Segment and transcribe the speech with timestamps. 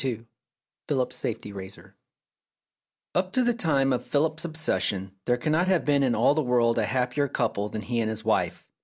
[0.01, 0.27] 287
[0.87, 1.95] PHILIP'S SAFETY RAZOR
[3.13, 6.79] Up to the time of Philip's obsession there cannot have been in all the world
[6.79, 8.65] a happier couple than he and his wife.